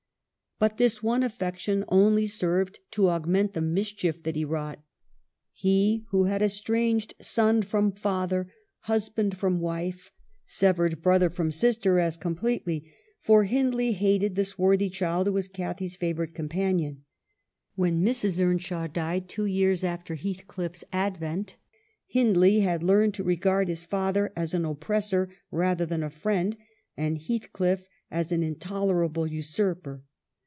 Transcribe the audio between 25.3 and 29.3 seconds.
rather than a friend, and Heathcliff as an intolerable